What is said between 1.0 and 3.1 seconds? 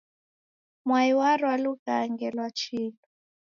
warwa lukange lwa chilu.